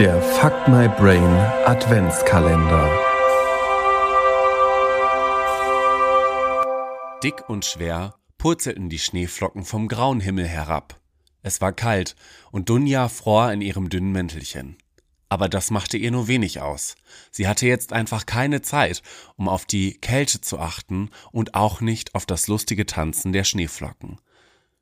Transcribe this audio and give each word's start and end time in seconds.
Der 0.00 0.22
Fuck 0.22 0.66
My 0.66 0.88
Brain 0.88 1.22
Adventskalender. 1.66 2.90
Dick 7.22 7.46
und 7.50 7.66
schwer 7.66 8.14
purzelten 8.38 8.88
die 8.88 8.98
Schneeflocken 8.98 9.66
vom 9.66 9.88
grauen 9.88 10.20
Himmel 10.20 10.46
herab. 10.46 10.98
Es 11.42 11.60
war 11.60 11.74
kalt 11.74 12.16
und 12.50 12.70
Dunja 12.70 13.10
fror 13.10 13.52
in 13.52 13.60
ihrem 13.60 13.90
dünnen 13.90 14.10
Mäntelchen. 14.10 14.78
Aber 15.28 15.50
das 15.50 15.70
machte 15.70 15.98
ihr 15.98 16.12
nur 16.12 16.28
wenig 16.28 16.62
aus. 16.62 16.94
Sie 17.30 17.46
hatte 17.46 17.66
jetzt 17.66 17.92
einfach 17.92 18.24
keine 18.24 18.62
Zeit, 18.62 19.02
um 19.36 19.50
auf 19.50 19.66
die 19.66 19.98
Kälte 19.98 20.40
zu 20.40 20.58
achten 20.58 21.10
und 21.30 21.54
auch 21.54 21.82
nicht 21.82 22.14
auf 22.14 22.24
das 22.24 22.48
lustige 22.48 22.86
Tanzen 22.86 23.34
der 23.34 23.44
Schneeflocken. 23.44 24.18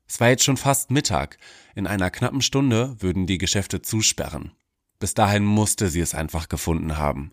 Es 0.07 0.21
war 0.21 0.29
jetzt 0.29 0.45
schon 0.45 0.55
fast 0.55 0.91
Mittag. 0.91 1.39
In 1.75 1.87
einer 1.87 2.09
knappen 2.09 2.41
Stunde 2.41 2.95
würden 2.99 3.27
die 3.27 3.37
Geschäfte 3.37 3.81
zusperren. 3.81 4.53
Bis 4.99 5.13
dahin 5.13 5.45
musste 5.45 5.89
sie 5.89 6.01
es 6.01 6.13
einfach 6.13 6.49
gefunden 6.49 6.97
haben. 6.97 7.31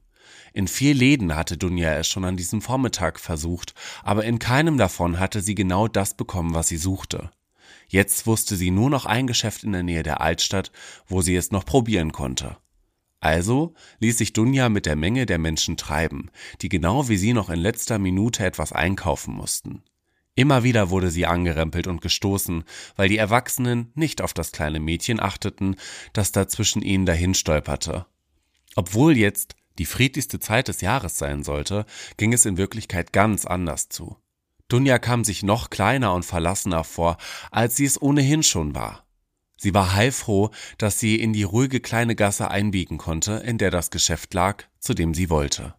In 0.53 0.69
vier 0.69 0.95
Läden 0.95 1.35
hatte 1.35 1.59
Dunja 1.59 1.95
es 1.95 2.09
schon 2.09 2.25
an 2.25 2.37
diesem 2.37 2.63
Vormittag 2.63 3.21
versucht, 3.21 3.75
aber 4.03 4.25
in 4.25 4.39
keinem 4.39 4.79
davon 4.79 5.19
hatte 5.19 5.41
sie 5.41 5.55
genau 5.55 5.89
das 5.89 6.17
bekommen, 6.17 6.55
was 6.55 6.69
sie 6.69 6.79
suchte. 6.79 7.31
Jetzt 7.89 8.27
wusste 8.27 8.57
sie 8.57 8.71
nur 8.71 8.91
noch 8.91 9.05
ein 9.05 9.27
Geschäft 9.27 9.65
in 9.65 9.73
der 9.73 9.83
Nähe 9.83 10.03
der 10.03 10.21
Altstadt, 10.21 10.73
wo 11.07 11.21
sie 11.21 11.37
es 11.37 11.51
noch 11.51 11.65
probieren 11.65 12.13
konnte. 12.13 12.57
Also 13.21 13.75
ließ 13.99 14.19
sich 14.19 14.33
Dunja 14.33 14.69
mit 14.69 14.87
der 14.87 14.97
Menge 14.97 15.27
der 15.27 15.39
Menschen 15.39 15.77
treiben, 15.77 16.31
die 16.63 16.69
genau 16.69 17.09
wie 17.09 17.17
sie 17.17 17.33
noch 17.33 17.51
in 17.51 17.59
letzter 17.59 17.99
Minute 17.99 18.45
etwas 18.45 18.73
einkaufen 18.73 19.35
mussten. 19.35 19.83
Immer 20.37 20.63
wieder 20.63 20.91
wurde 20.91 21.11
sie 21.11 21.25
angerempelt 21.25 21.87
und 21.87 22.03
gestoßen, 22.03 22.65
weil 22.95 23.09
die 23.09 23.17
Erwachsenen 23.17 23.91
nicht 23.95 24.21
auf 24.21 24.35
das 24.35 24.53
kleine 24.53 24.81
Mädchen 24.81 25.19
achteten, 25.19 25.77
das 26.13 26.31
da 26.31 26.47
zwischen 26.47 26.83
ihnen 26.83 27.07
dahin 27.07 27.33
stolperte. 27.33 28.05
Obwohl 28.75 29.17
jetzt 29.17 29.57
die 29.79 29.87
friedlichste 29.87 30.39
Zeit 30.39 30.69
des 30.69 30.83
Jahres 30.83 31.17
sein 31.17 31.43
sollte, 31.43 31.87
ging 32.19 32.35
es 32.35 32.45
in 32.45 32.59
Wirklichkeit 32.59 33.15
ganz 33.15 33.47
anders 33.47 33.89
zu. 33.89 34.19
Dunja 34.69 34.99
kam 34.99 35.25
sich 35.25 35.43
noch 35.43 35.71
kleiner 35.71 36.13
und 36.13 36.25
verlassener 36.25 36.85
vor, 36.85 37.17
als 37.51 37.77
sie 37.77 37.87
es 37.87 38.01
ohnehin 38.01 38.43
schon 38.43 38.75
war. 38.75 39.07
Sie 39.57 39.73
war 39.73 39.95
heilfroh, 39.95 40.51
dass 40.77 41.01
sie 41.01 41.17
in 41.17 41.33
die 41.33 41.45
ruhige 41.45 41.81
kleine 41.81 42.15
Gasse 42.15 42.51
einbiegen 42.51 42.99
konnte, 42.99 43.43
in 43.47 43.57
der 43.57 43.71
das 43.71 43.91
Geschäft 43.91 44.35
lag, 44.35 44.65
zu 44.81 44.93
dem 44.93 45.15
sie 45.15 45.31
wollte. 45.31 45.75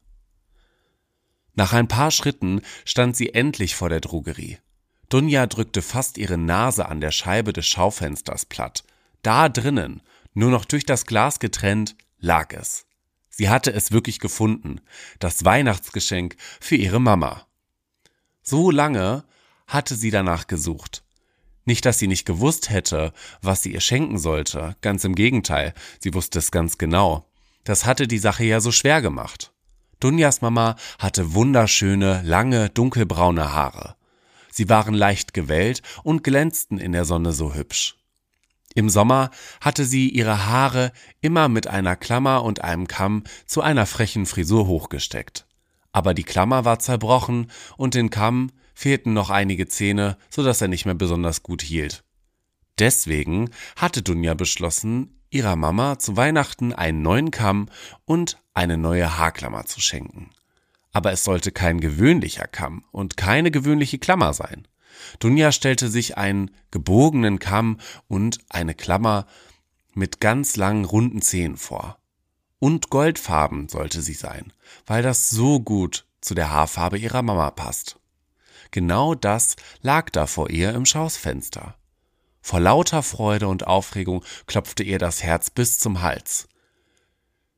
Nach 1.58 1.74
ein 1.74 1.88
paar 1.88 2.12
Schritten 2.12 2.62
stand 2.86 3.18
sie 3.18 3.34
endlich 3.34 3.76
vor 3.76 3.90
der 3.90 4.00
Drogerie. 4.00 4.60
Dunja 5.10 5.48
drückte 5.48 5.82
fast 5.82 6.20
ihre 6.20 6.38
Nase 6.38 6.88
an 6.88 7.02
der 7.02 7.12
Scheibe 7.12 7.52
des 7.52 7.66
Schaufensters 7.66 8.46
platt. 8.46 8.84
Da 9.24 9.50
drinnen, 9.50 10.04
nur 10.36 10.52
noch 10.52 10.66
durch 10.66 10.86
das 10.86 11.08
Glas 11.08 11.40
getrennt, 11.40 11.96
lag 12.20 12.54
es. 12.54 12.86
Sie 13.30 13.50
hatte 13.50 13.74
es 13.74 13.92
wirklich 13.92 14.20
gefunden, 14.20 14.82
das 15.18 15.46
Weihnachtsgeschenk 15.46 16.38
für 16.60 16.76
ihre 16.76 17.02
Mama. 17.02 17.48
So 18.44 18.70
lange 18.70 19.24
hatte 19.66 19.96
sie 19.96 20.12
danach 20.12 20.46
gesucht. 20.46 21.04
Nicht, 21.66 21.86
dass 21.86 21.98
sie 21.98 22.08
nicht 22.08 22.26
gewusst 22.26 22.70
hätte, 22.70 23.14
was 23.42 23.64
sie 23.64 23.74
ihr 23.74 23.82
schenken 23.82 24.20
sollte, 24.20 24.76
ganz 24.82 25.04
im 25.04 25.16
Gegenteil, 25.16 25.74
sie 26.00 26.14
wusste 26.14 26.38
es 26.38 26.52
ganz 26.52 26.78
genau. 26.78 27.28
Das 27.64 27.86
hatte 27.86 28.08
die 28.08 28.20
Sache 28.20 28.44
ja 28.44 28.60
so 28.60 28.72
schwer 28.72 29.02
gemacht. 29.02 29.52
Dunjas 30.00 30.42
Mama 30.42 30.76
hatte 31.00 31.34
wunderschöne, 31.34 32.22
lange, 32.24 32.70
dunkelbraune 32.70 33.54
Haare. 33.54 33.96
Sie 34.52 34.70
waren 34.70 34.94
leicht 34.94 35.34
gewellt 35.34 35.82
und 36.04 36.24
glänzten 36.24 36.80
in 36.80 36.92
der 36.92 37.06
Sonne 37.06 37.32
so 37.32 37.54
hübsch. 37.54 37.96
Im 38.76 38.90
Sommer 38.90 39.32
hatte 39.60 39.86
sie 39.86 40.10
ihre 40.10 40.46
Haare 40.46 40.92
immer 41.22 41.50
mit 41.50 41.68
einer 41.68 41.96
Klammer 41.96 42.44
und 42.44 42.64
einem 42.64 42.88
Kamm 42.88 43.24
zu 43.48 43.62
einer 43.62 43.88
frechen 43.88 44.28
Frisur 44.28 44.68
hochgesteckt. 44.68 45.48
Aber 45.92 46.14
die 46.14 46.24
Klammer 46.24 46.64
war 46.64 46.78
zerbrochen 46.78 47.50
und 47.76 47.96
den 47.96 48.12
Kamm 48.12 48.52
fehlten 48.76 49.14
noch 49.14 49.32
einige 49.32 49.68
Zähne, 49.68 50.18
so 50.30 50.44
dass 50.44 50.62
er 50.62 50.68
nicht 50.68 50.86
mehr 50.86 50.94
besonders 50.94 51.42
gut 51.42 51.64
hielt. 51.64 52.04
Deswegen 52.78 53.50
hatte 53.76 54.04
Dunja 54.04 54.36
beschlossen, 54.36 55.17
ihrer 55.30 55.56
Mama 55.56 56.00
zu 56.00 56.18
Weihnachten 56.18 56.74
einen 56.74 57.02
neuen 57.02 57.32
Kamm 57.32 57.70
und 58.06 58.42
eine 58.54 58.78
neue 58.78 59.18
Haarklammer 59.18 59.66
zu 59.66 59.82
schenken. 59.82 60.30
Aber 60.92 61.12
es 61.12 61.24
sollte 61.24 61.52
kein 61.52 61.80
gewöhnlicher 61.80 62.48
Kamm 62.48 62.84
und 62.92 63.18
keine 63.18 63.52
gewöhnliche 63.52 64.00
Klammer 64.00 64.34
sein. 64.34 64.68
Dunja 65.20 65.52
stellte 65.52 65.90
sich 65.90 66.18
einen 66.18 66.52
gebogenen 66.72 67.40
Kamm 67.40 67.80
und 68.08 68.40
eine 68.50 68.74
Klammer 68.74 69.28
mit 69.94 70.20
ganz 70.20 70.56
langen 70.56 70.86
runden 70.86 71.22
Zähnen 71.22 71.58
vor. 71.58 71.98
Und 72.60 72.90
goldfarben 72.90 73.70
sollte 73.70 74.02
sie 74.02 74.14
sein, 74.14 74.52
weil 74.86 75.04
das 75.04 75.30
so 75.30 75.60
gut 75.60 76.06
zu 76.22 76.34
der 76.34 76.52
Haarfarbe 76.52 76.98
ihrer 76.98 77.22
Mama 77.22 77.52
passt. 77.52 78.00
Genau 78.72 79.16
das 79.16 79.56
lag 79.82 80.10
da 80.10 80.28
vor 80.28 80.50
ihr 80.50 80.74
im 80.74 80.86
Schausfenster. 80.86 81.77
Vor 82.48 82.62
lauter 82.62 83.04
Freude 83.04 83.50
und 83.50 83.68
Aufregung 83.68 84.24
klopfte 84.46 84.82
ihr 84.82 85.00
das 85.00 85.22
Herz 85.22 85.50
bis 85.50 85.80
zum 85.80 86.02
Hals. 86.02 86.48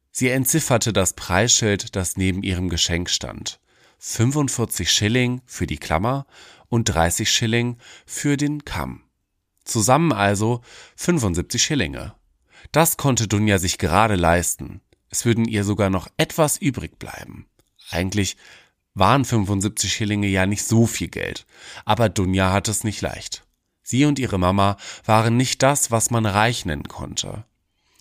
Sie 0.09 0.29
entzifferte 0.29 0.93
das 0.93 1.13
Preisschild, 1.13 1.95
das 1.95 2.17
neben 2.17 2.41
ihrem 2.41 2.69
Geschenk 2.69 3.11
stand. 3.11 3.59
45 3.99 4.91
Schilling 4.91 5.43
für 5.45 5.67
die 5.67 5.77
Klammer 5.77 6.25
und 6.69 6.85
30 6.85 7.29
Schilling 7.31 7.77
für 8.07 8.35
den 8.35 8.65
Kamm. 8.65 9.03
Zusammen 9.63 10.11
also 10.11 10.61
75 10.95 11.61
Schillinge. 11.61 12.15
Das 12.71 12.97
konnte 12.97 13.27
Dunja 13.27 13.59
sich 13.59 13.77
gerade 13.77 14.15
leisten. 14.15 14.81
Es 15.11 15.23
würden 15.23 15.45
ihr 15.45 15.65
sogar 15.65 15.91
noch 15.91 16.07
etwas 16.17 16.57
übrig 16.57 16.97
bleiben. 16.97 17.45
Eigentlich 17.91 18.37
waren 18.95 19.23
75 19.23 19.93
Schillinge 19.93 20.25
ja 20.25 20.47
nicht 20.47 20.63
so 20.63 20.87
viel 20.87 21.09
Geld, 21.09 21.45
aber 21.85 22.09
Dunja 22.09 22.51
hatte 22.51 22.71
es 22.71 22.83
nicht 22.83 23.01
leicht. 23.01 23.45
Sie 23.89 24.05
und 24.05 24.19
ihre 24.19 24.37
Mama 24.37 24.77
waren 25.03 25.35
nicht 25.35 25.63
das, 25.63 25.89
was 25.89 26.11
man 26.11 26.27
reich 26.27 26.63
nennen 26.63 26.87
konnte. 26.87 27.45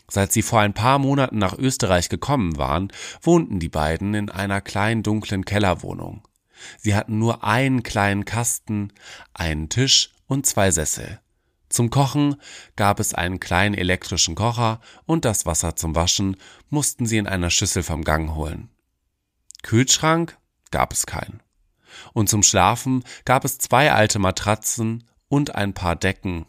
Seit 0.06 0.34
sie 0.34 0.42
vor 0.42 0.60
ein 0.60 0.74
paar 0.74 0.98
Monaten 0.98 1.38
nach 1.38 1.56
Österreich 1.56 2.10
gekommen 2.10 2.58
waren, 2.58 2.92
wohnten 3.22 3.58
die 3.58 3.70
beiden 3.70 4.12
in 4.12 4.28
einer 4.28 4.60
kleinen 4.60 5.02
dunklen 5.02 5.46
Kellerwohnung. 5.46 6.28
Sie 6.76 6.94
hatten 6.94 7.18
nur 7.18 7.42
einen 7.42 7.84
kleinen 7.84 8.26
Kasten, 8.26 8.92
einen 9.32 9.70
Tisch 9.70 10.10
und 10.26 10.44
zwei 10.44 10.70
Sessel. 10.70 11.20
Zum 11.70 11.88
Kochen 11.88 12.36
gab 12.76 13.00
es 13.00 13.14
einen 13.14 13.40
kleinen 13.40 13.74
elektrischen 13.74 14.34
Kocher 14.34 14.82
und 15.06 15.24
das 15.24 15.46
Wasser 15.46 15.74
zum 15.74 15.94
Waschen 15.94 16.36
mussten 16.68 17.06
sie 17.06 17.16
in 17.16 17.26
einer 17.26 17.48
Schüssel 17.48 17.82
vom 17.82 18.04
Gang 18.04 18.34
holen. 18.34 18.68
Kühlschrank 19.62 20.36
gab 20.70 20.92
es 20.92 21.06
keinen. 21.06 21.40
Und 22.12 22.28
zum 22.28 22.42
Schlafen 22.42 23.04
gab 23.24 23.46
es 23.46 23.56
zwei 23.56 23.90
alte 23.90 24.18
Matratzen 24.18 25.08
und 25.28 25.54
ein 25.54 25.74
paar 25.74 25.96
Decken. 25.96 26.46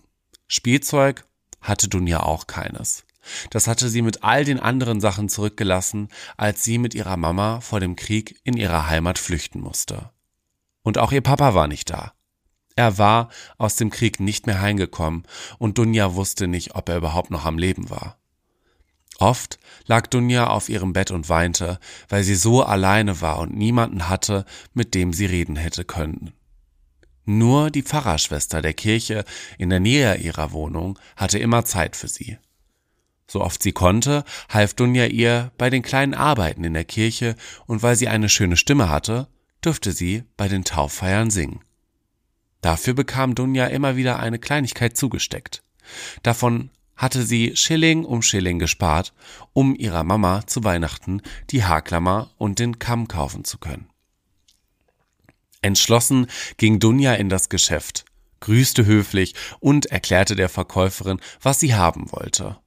Spielzeug 0.47 1.25
hatte 1.61 1.87
Dunja 1.87 2.21
auch 2.21 2.47
keines. 2.47 3.05
Das 3.49 3.67
hatte 3.67 3.89
sie 3.89 4.01
mit 4.01 4.23
all 4.23 4.45
den 4.45 4.59
anderen 4.59 5.01
Sachen 5.01 5.29
zurückgelassen, 5.29 6.09
als 6.37 6.63
sie 6.63 6.77
mit 6.77 6.95
ihrer 6.95 7.17
Mama 7.17 7.61
vor 7.61 7.79
dem 7.79 7.95
Krieg 7.95 8.39
in 8.43 8.57
ihrer 8.57 8.87
Heimat 8.87 9.19
flüchten 9.19 9.59
musste. 9.59 10.09
Und 10.81 10.97
auch 10.97 11.11
ihr 11.11 11.21
Papa 11.21 11.53
war 11.53 11.67
nicht 11.67 11.89
da. 11.89 12.13
Er 12.75 12.97
war 12.97 13.29
aus 13.57 13.75
dem 13.75 13.89
Krieg 13.89 14.19
nicht 14.19 14.47
mehr 14.47 14.61
heimgekommen 14.61 15.23
und 15.57 15.77
Dunja 15.77 16.15
wusste 16.15 16.47
nicht, 16.47 16.75
ob 16.75 16.87
er 16.89 16.97
überhaupt 16.97 17.29
noch 17.29 17.45
am 17.45 17.57
Leben 17.57 17.89
war. 17.89 18.17
Oft 19.17 19.59
lag 19.85 20.07
Dunja 20.07 20.47
auf 20.47 20.69
ihrem 20.69 20.93
Bett 20.93 21.11
und 21.11 21.27
weinte, 21.27 21.77
weil 22.07 22.23
sie 22.23 22.35
so 22.35 22.63
alleine 22.63 23.19
war 23.19 23.39
und 23.39 23.53
niemanden 23.53 24.07
hatte, 24.07 24.45
mit 24.73 24.95
dem 24.95 25.11
sie 25.11 25.25
reden 25.25 25.57
hätte 25.57 25.83
können. 25.83 26.31
Nur 27.29 27.69
die 27.69 27.83
Pfarrerschwester 27.83 28.59
der 28.63 28.73
Kirche 28.73 29.23
in 29.59 29.69
der 29.69 29.79
Nähe 29.79 30.17
ihrer 30.17 30.51
Wohnung 30.51 30.97
hatte 31.15 31.37
immer 31.37 31.63
Zeit 31.63 31.95
für 31.95 32.07
sie. 32.07 32.39
So 33.27 33.41
oft 33.41 33.61
sie 33.61 33.71
konnte, 33.71 34.23
half 34.49 34.73
Dunja 34.73 35.05
ihr 35.05 35.51
bei 35.55 35.69
den 35.69 35.83
kleinen 35.83 36.15
Arbeiten 36.15 36.63
in 36.63 36.73
der 36.73 36.85
Kirche 36.85 37.35
und 37.67 37.83
weil 37.83 37.95
sie 37.95 38.07
eine 38.07 38.29
schöne 38.29 38.57
Stimme 38.57 38.89
hatte, 38.89 39.27
durfte 39.61 39.91
sie 39.91 40.23
bei 40.37 40.47
den 40.47 40.63
Tauffeiern 40.63 41.29
singen. 41.29 41.59
Dafür 42.61 42.95
bekam 42.95 43.35
Dunja 43.35 43.67
immer 43.67 43.95
wieder 43.95 44.17
eine 44.17 44.39
Kleinigkeit 44.39 44.97
zugesteckt. 44.97 45.61
Davon 46.23 46.71
hatte 46.95 47.21
sie 47.21 47.55
Schilling 47.55 48.05
um 48.05 48.23
Schilling 48.23 48.57
gespart, 48.57 49.13
um 49.53 49.75
ihrer 49.75 50.03
Mama 50.03 50.47
zu 50.47 50.63
Weihnachten 50.63 51.21
die 51.51 51.63
Haarklammer 51.63 52.31
und 52.39 52.57
den 52.57 52.79
Kamm 52.79 53.07
kaufen 53.07 53.43
zu 53.43 53.59
können. 53.59 53.87
Entschlossen 55.61 56.27
ging 56.57 56.79
Dunja 56.79 57.13
in 57.15 57.29
das 57.29 57.49
Geschäft, 57.49 58.05
grüßte 58.39 58.85
höflich 58.85 59.35
und 59.59 59.87
erklärte 59.87 60.35
der 60.35 60.49
Verkäuferin, 60.49 61.19
was 61.41 61.59
sie 61.59 61.75
haben 61.75 62.11
wollte. 62.11 62.57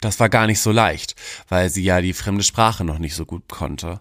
Das 0.00 0.18
war 0.18 0.30
gar 0.30 0.46
nicht 0.46 0.60
so 0.60 0.72
leicht, 0.72 1.14
weil 1.48 1.68
sie 1.68 1.82
ja 1.82 2.00
die 2.00 2.14
fremde 2.14 2.42
Sprache 2.42 2.84
noch 2.84 2.98
nicht 2.98 3.14
so 3.14 3.26
gut 3.26 3.48
konnte. 3.48 4.00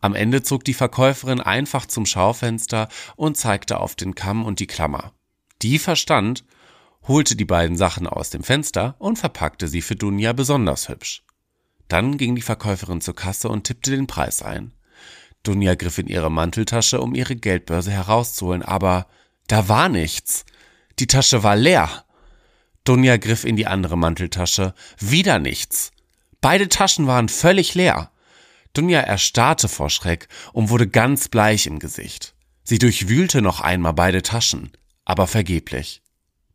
Am 0.00 0.14
Ende 0.14 0.42
zog 0.42 0.64
die 0.64 0.74
Verkäuferin 0.74 1.40
einfach 1.40 1.86
zum 1.86 2.04
Schaufenster 2.04 2.88
und 3.14 3.36
zeigte 3.36 3.78
auf 3.78 3.94
den 3.94 4.14
Kamm 4.14 4.44
und 4.44 4.60
die 4.60 4.66
Klammer. 4.66 5.12
Die 5.62 5.78
verstand, 5.78 6.44
holte 7.06 7.36
die 7.36 7.44
beiden 7.44 7.76
Sachen 7.76 8.06
aus 8.06 8.30
dem 8.30 8.42
Fenster 8.42 8.96
und 8.98 9.18
verpackte 9.18 9.68
sie 9.68 9.80
für 9.80 9.96
Dunja 9.96 10.32
besonders 10.32 10.88
hübsch. 10.88 11.22
Dann 11.88 12.18
ging 12.18 12.34
die 12.34 12.42
Verkäuferin 12.42 13.00
zur 13.00 13.14
Kasse 13.14 13.48
und 13.48 13.64
tippte 13.64 13.92
den 13.92 14.08
Preis 14.08 14.42
ein. 14.42 14.72
Dunja 15.46 15.74
griff 15.76 15.98
in 15.98 16.08
ihre 16.08 16.30
Manteltasche, 16.30 17.00
um 17.00 17.14
ihre 17.14 17.36
Geldbörse 17.36 17.90
herauszuholen, 17.90 18.62
aber 18.62 19.06
da 19.46 19.68
war 19.68 19.88
nichts. 19.88 20.44
Die 20.98 21.06
Tasche 21.06 21.42
war 21.42 21.56
leer. 21.56 22.04
Dunja 22.84 23.16
griff 23.16 23.44
in 23.44 23.56
die 23.56 23.66
andere 23.66 23.96
Manteltasche. 23.96 24.74
Wieder 24.98 25.38
nichts. 25.38 25.92
Beide 26.40 26.68
Taschen 26.68 27.06
waren 27.06 27.28
völlig 27.28 27.74
leer. 27.74 28.10
Dunja 28.72 29.00
erstarrte 29.00 29.68
vor 29.68 29.88
Schreck 29.88 30.28
und 30.52 30.68
wurde 30.68 30.88
ganz 30.88 31.28
bleich 31.28 31.66
im 31.66 31.78
Gesicht. 31.78 32.34
Sie 32.62 32.78
durchwühlte 32.78 33.40
noch 33.40 33.60
einmal 33.60 33.94
beide 33.94 34.22
Taschen, 34.22 34.72
aber 35.04 35.26
vergeblich. 35.26 36.02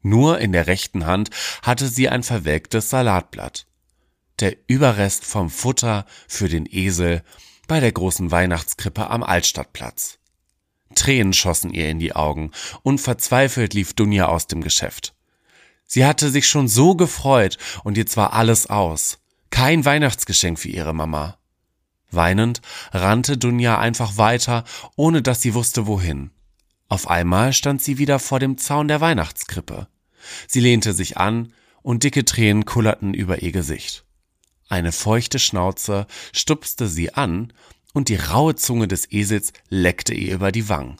Nur 0.01 0.39
in 0.39 0.51
der 0.51 0.67
rechten 0.67 1.05
Hand 1.05 1.29
hatte 1.61 1.88
sie 1.88 2.09
ein 2.09 2.23
verwelktes 2.23 2.89
Salatblatt. 2.89 3.67
Der 4.39 4.55
Überrest 4.67 5.25
vom 5.25 5.49
Futter 5.49 6.05
für 6.27 6.49
den 6.49 6.65
Esel 6.69 7.23
bei 7.68 7.80
der 7.80 7.92
großen 7.92 8.31
Weihnachtskrippe 8.31 9.10
am 9.10 9.24
Altstadtplatz. 9.24 10.19
Tränen 10.96 11.34
schossen 11.34 11.74
ihr 11.74 11.90
in 11.90 12.00
die 12.00 12.16
Augen 12.16 12.52
und 12.84 13.00
verzweifelt 13.00 13.74
lief 13.74 13.94
Dunja 13.94 14.28
aus 14.28 14.48
dem 14.48 14.62
Geschäft. 14.62 15.13
Sie 15.86 16.06
hatte 16.06 16.30
sich 16.30 16.48
schon 16.48 16.68
so 16.68 16.96
gefreut 16.96 17.58
und 17.84 17.98
jetzt 17.98 18.18
war 18.18 18.34
alles 18.34 18.68
aus. 18.68 19.19
Kein 19.50 19.84
Weihnachtsgeschenk 19.84 20.58
für 20.60 20.69
ihre 20.69 20.94
Mama. 20.94 21.38
Weinend 22.12 22.62
rannte 22.92 23.38
Dunja 23.38 23.78
einfach 23.78 24.18
weiter, 24.18 24.63
ohne 24.96 25.22
dass 25.22 25.42
sie 25.42 25.54
wusste 25.54 25.88
wohin. 25.88 26.31
Auf 26.88 27.10
einmal 27.10 27.54
stand 27.54 27.81
sie 27.81 27.98
wieder 27.98 28.19
vor 28.19 28.40
dem 28.40 28.58
Zaun 28.58 28.88
der 28.88 29.00
Weihnachtskrippe. 29.00 29.88
Sie 30.48 30.60
lehnte 30.60 30.94
sich 30.94 31.18
an 31.18 31.54
und 31.81 32.04
dicke 32.04 32.25
Tränen 32.25 32.66
kullerten 32.66 33.13
über 33.13 33.42
ihr 33.42 33.52
Gesicht. 33.52 34.06
Eine 34.71 34.94
feuchte 34.94 35.38
Schnauze 35.38 36.07
stupste 36.31 36.88
sie 36.88 37.13
an 37.13 37.51
und 37.91 38.07
die 38.07 38.15
raue 38.15 38.56
Zunge 38.56 38.88
des 38.88 39.12
Esels 39.12 39.51
leckte 39.68 40.13
ihr 40.13 40.35
über 40.35 40.53
die 40.53 40.69
Wangen. 40.69 40.95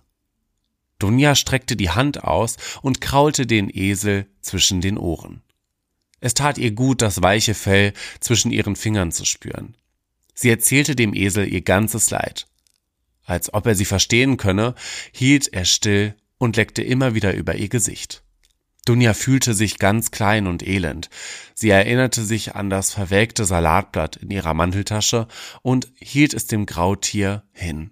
Dunja 1.00 1.35
streckte 1.35 1.77
die 1.77 1.89
Hand 1.89 2.21
aus 2.25 2.57
und 2.81 3.00
kraulte 3.00 3.47
den 3.47 3.69
Esel 3.73 4.27
zwischen 4.41 4.81
den 4.81 4.97
Ohren. 4.97 5.41
Es 6.19 6.33
tat 6.33 6.57
ihr 6.57 6.71
gut, 6.71 7.01
das 7.01 7.21
weiche 7.21 7.53
Fell 7.53 7.94
zwischen 8.19 8.51
ihren 8.51 8.75
Fingern 8.75 9.13
zu 9.13 9.23
spüren. 9.23 9.77
Sie 10.33 10.50
erzählte 10.50 10.97
dem 10.97 11.13
Esel 11.13 11.47
ihr 11.47 11.62
ganzes 11.62 12.09
Leid. 12.09 12.47
Als 13.24 13.53
ob 13.53 13.67
er 13.67 13.75
sie 13.75 13.85
verstehen 13.85 14.35
könne, 14.35 14.75
hielt 15.13 15.47
er 15.53 15.63
still 15.63 16.17
und 16.38 16.57
leckte 16.57 16.81
immer 16.81 17.15
wieder 17.15 17.33
über 17.33 17.56
ihr 17.56 17.69
Gesicht. 17.69 18.21
Dunja 18.86 19.13
fühlte 19.13 19.54
sich 19.54 19.78
ganz 19.78 20.10
klein 20.12 20.48
und 20.48 20.68
elend. 20.68 21.10
Sie 21.54 21.69
erinnerte 21.69 22.24
sich 22.24 22.56
an 22.56 22.69
das 22.69 22.92
verwelkte 22.92 23.45
Salatblatt 23.45 24.16
in 24.16 24.31
ihrer 24.31 24.54
Manteltasche 24.54 25.28
und 25.62 25.92
hielt 25.95 26.33
es 26.33 26.48
dem 26.48 26.66
Grautier 26.66 27.44
hin. 27.51 27.92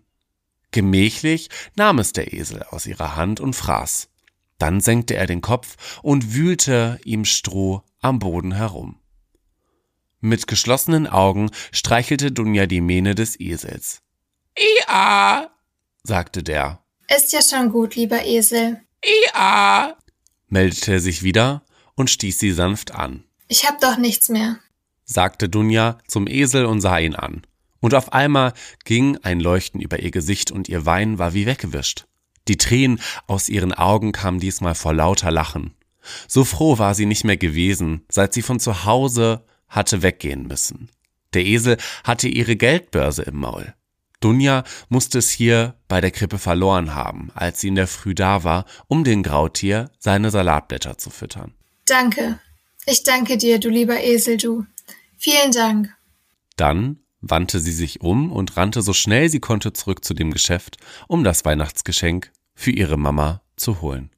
Gemächlich 0.71 1.49
nahm 1.75 1.99
es 1.99 2.13
der 2.13 2.33
Esel 2.33 2.63
aus 2.63 2.85
ihrer 2.85 3.15
Hand 3.15 3.39
und 3.39 3.53
fraß. 3.55 4.09
Dann 4.57 4.81
senkte 4.81 5.15
er 5.15 5.27
den 5.27 5.41
Kopf 5.41 5.99
und 6.01 6.33
wühlte 6.33 6.99
ihm 7.03 7.25
Stroh 7.25 7.83
am 8.01 8.19
Boden 8.19 8.53
herum. 8.53 8.99
Mit 10.21 10.47
geschlossenen 10.47 11.07
Augen 11.07 11.49
streichelte 11.71 12.31
Dunja 12.31 12.65
die 12.65 12.81
Mähne 12.81 13.15
des 13.15 13.39
Esels. 13.39 14.01
Ia, 14.57 15.49
sagte 16.03 16.43
der. 16.43 16.83
Ist 17.15 17.31
ja 17.31 17.41
schon 17.41 17.71
gut, 17.71 17.95
lieber 17.95 18.25
Esel. 18.25 18.81
Ia, 19.03 19.95
meldete 20.49 20.93
er 20.93 20.99
sich 20.99 21.23
wieder 21.23 21.63
und 21.95 22.09
stieß 22.09 22.39
sie 22.39 22.51
sanft 22.51 22.91
an. 22.93 23.23
Ich 23.47 23.65
hab 23.65 23.79
doch 23.81 23.97
nichts 23.97 24.29
mehr, 24.29 24.57
sagte 25.05 25.49
Dunja 25.49 25.97
zum 26.07 26.27
Esel 26.27 26.65
und 26.65 26.81
sah 26.81 26.99
ihn 26.99 27.15
an. 27.15 27.41
Und 27.79 27.93
auf 27.93 28.13
einmal 28.13 28.53
ging 28.83 29.17
ein 29.23 29.39
Leuchten 29.39 29.79
über 29.79 29.99
ihr 29.99 30.11
Gesicht 30.11 30.51
und 30.51 30.67
ihr 30.67 30.85
Wein 30.85 31.17
war 31.17 31.33
wie 31.33 31.45
weggewischt. 31.45 32.05
Die 32.47 32.57
Tränen 32.57 32.99
aus 33.27 33.47
ihren 33.47 33.73
Augen 33.73 34.11
kamen 34.11 34.39
diesmal 34.39 34.75
vor 34.75 34.93
lauter 34.93 35.31
Lachen. 35.31 35.75
So 36.27 36.43
froh 36.43 36.77
war 36.77 36.95
sie 36.95 37.05
nicht 37.05 37.23
mehr 37.23 37.37
gewesen, 37.37 38.03
seit 38.09 38.33
sie 38.33 38.41
von 38.41 38.59
zu 38.59 38.85
Hause 38.85 39.45
hatte 39.67 40.01
weggehen 40.01 40.47
müssen. 40.47 40.89
Der 41.33 41.45
Esel 41.45 41.77
hatte 42.03 42.27
ihre 42.27 42.55
Geldbörse 42.55 43.21
im 43.23 43.37
Maul. 43.37 43.73
Dunja 44.19 44.63
musste 44.89 45.19
es 45.19 45.29
hier 45.29 45.75
bei 45.87 46.01
der 46.01 46.11
Krippe 46.11 46.39
verloren 46.39 46.93
haben, 46.93 47.31
als 47.33 47.61
sie 47.61 47.69
in 47.69 47.75
der 47.75 47.87
Früh 47.87 48.13
da 48.13 48.43
war, 48.43 48.65
um 48.87 49.03
den 49.03 49.23
Grautier 49.23 49.89
seine 49.99 50.29
Salatblätter 50.29 50.97
zu 50.97 51.09
füttern. 51.09 51.53
Danke. 51.85 52.39
Ich 52.85 53.03
danke 53.03 53.37
dir, 53.37 53.59
du 53.59 53.69
lieber 53.69 54.01
Esel, 54.01 54.37
du. 54.37 54.65
Vielen 55.17 55.51
Dank. 55.51 55.93
Dann 56.55 56.99
wandte 57.21 57.59
sie 57.59 57.71
sich 57.71 58.01
um 58.01 58.31
und 58.31 58.57
rannte 58.57 58.81
so 58.81 58.93
schnell 58.93 59.29
sie 59.29 59.39
konnte 59.39 59.73
zurück 59.73 60.03
zu 60.03 60.13
dem 60.13 60.31
Geschäft, 60.31 60.77
um 61.07 61.23
das 61.23 61.45
Weihnachtsgeschenk 61.45 62.31
für 62.53 62.71
ihre 62.71 62.97
Mama 62.97 63.41
zu 63.55 63.81
holen. 63.81 64.09